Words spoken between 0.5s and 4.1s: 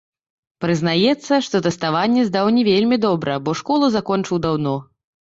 Прызнаецца, што тэставанне здаў не вельмі добра, бо школу